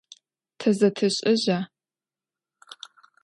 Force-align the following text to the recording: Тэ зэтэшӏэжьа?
Тэ 0.59 0.69
зэтэшӏэжьа? 0.77 1.59